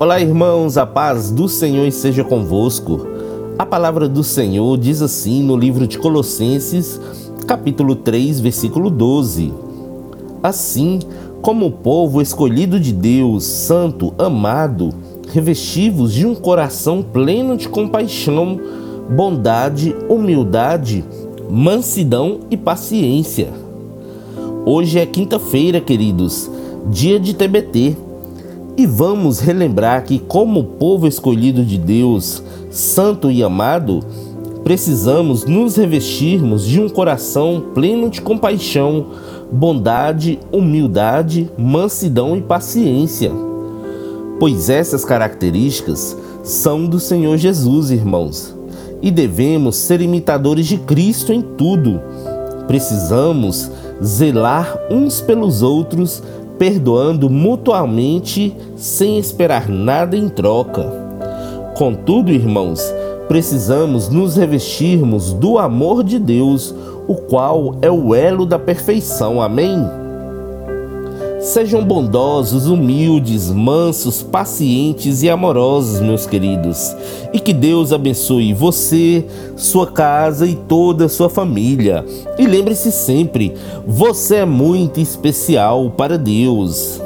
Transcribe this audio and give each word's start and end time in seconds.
Olá, 0.00 0.20
irmãos, 0.20 0.78
a 0.78 0.86
paz 0.86 1.28
do 1.28 1.48
Senhor 1.48 1.84
esteja 1.84 2.22
convosco. 2.22 3.04
A 3.58 3.66
palavra 3.66 4.08
do 4.08 4.22
Senhor 4.22 4.78
diz 4.78 5.02
assim 5.02 5.42
no 5.42 5.56
livro 5.56 5.88
de 5.88 5.98
Colossenses, 5.98 7.00
capítulo 7.48 7.96
3, 7.96 8.38
versículo 8.38 8.90
12: 8.90 9.52
Assim 10.40 11.00
como 11.42 11.66
o 11.66 11.72
povo 11.72 12.22
escolhido 12.22 12.78
de 12.78 12.92
Deus, 12.92 13.42
santo, 13.42 14.14
amado, 14.16 14.94
revestivos 15.32 16.12
de 16.12 16.24
um 16.24 16.34
coração 16.36 17.02
pleno 17.02 17.56
de 17.56 17.68
compaixão, 17.68 18.56
bondade, 19.10 19.96
humildade, 20.08 21.04
mansidão 21.50 22.38
e 22.52 22.56
paciência. 22.56 23.48
Hoje 24.64 25.00
é 25.00 25.04
quinta-feira, 25.04 25.80
queridos, 25.80 26.48
dia 26.88 27.18
de 27.18 27.34
TBT 27.34 28.06
e 28.78 28.86
vamos 28.86 29.40
relembrar 29.40 30.04
que, 30.04 30.20
como 30.20 30.62
povo 30.62 31.08
escolhido 31.08 31.64
de 31.64 31.76
Deus, 31.76 32.40
santo 32.70 33.28
e 33.28 33.42
amado, 33.42 34.04
precisamos 34.62 35.44
nos 35.44 35.74
revestirmos 35.74 36.64
de 36.64 36.80
um 36.80 36.88
coração 36.88 37.70
pleno 37.74 38.08
de 38.08 38.22
compaixão, 38.22 39.06
bondade, 39.50 40.38
humildade, 40.52 41.50
mansidão 41.58 42.36
e 42.36 42.40
paciência. 42.40 43.32
Pois 44.38 44.70
essas 44.70 45.04
características 45.04 46.16
são 46.44 46.86
do 46.86 47.00
Senhor 47.00 47.36
Jesus, 47.36 47.90
irmãos, 47.90 48.54
e 49.02 49.10
devemos 49.10 49.74
ser 49.74 50.00
imitadores 50.00 50.66
de 50.68 50.78
Cristo 50.78 51.32
em 51.32 51.42
tudo. 51.42 52.00
Precisamos 52.68 53.72
zelar 54.00 54.78
uns 54.88 55.20
pelos 55.20 55.62
outros 55.62 56.22
perdoando 56.58 57.30
mutuamente 57.30 58.54
sem 58.76 59.18
esperar 59.18 59.68
nada 59.68 60.16
em 60.16 60.28
troca. 60.28 60.84
Contudo, 61.76 62.32
irmãos, 62.32 62.82
precisamos 63.28 64.08
nos 64.08 64.36
revestirmos 64.36 65.32
do 65.32 65.58
amor 65.58 66.02
de 66.02 66.18
Deus, 66.18 66.74
o 67.06 67.14
qual 67.14 67.76
é 67.80 67.90
o 67.90 68.14
elo 68.14 68.44
da 68.44 68.58
perfeição. 68.58 69.40
Amém? 69.40 70.07
Sejam 71.48 71.82
bondosos, 71.82 72.66
humildes, 72.66 73.50
mansos, 73.50 74.22
pacientes 74.22 75.22
e 75.22 75.30
amorosos, 75.30 75.98
meus 75.98 76.26
queridos. 76.26 76.94
E 77.32 77.40
que 77.40 77.54
Deus 77.54 77.90
abençoe 77.90 78.52
você, 78.52 79.24
sua 79.56 79.86
casa 79.86 80.46
e 80.46 80.54
toda 80.54 81.06
a 81.06 81.08
sua 81.08 81.30
família. 81.30 82.04
E 82.38 82.46
lembre-se 82.46 82.92
sempre: 82.92 83.54
você 83.86 84.36
é 84.36 84.44
muito 84.44 85.00
especial 85.00 85.90
para 85.90 86.18
Deus. 86.18 87.00